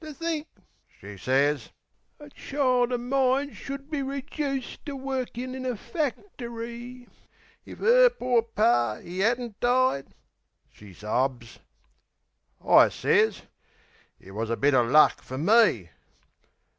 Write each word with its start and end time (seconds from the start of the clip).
"To 0.00 0.14
think," 0.14 0.48
she 0.98 1.18
sez, 1.18 1.68
"a 2.18 2.30
child 2.30 2.90
o' 2.90 2.96
mine 2.96 3.52
should 3.52 3.90
be 3.90 4.02
Rejuiced 4.02 4.82
to 4.86 4.96
workin' 4.96 5.54
in 5.54 5.66
a 5.66 5.76
factory! 5.76 7.06
If 7.66 7.82
'er 7.82 8.08
pore 8.08 8.44
Par 8.44 9.02
'e 9.02 9.22
'adn't 9.22 9.60
died," 9.60 10.14
she 10.72 10.94
sobs... 10.94 11.58
I 12.66 12.88
sez, 12.88 13.42
"It 14.18 14.30
wus 14.30 14.48
a 14.48 14.56
bit 14.56 14.72
o' 14.72 14.84
luck 14.84 15.20
for 15.20 15.36
me." 15.36 15.90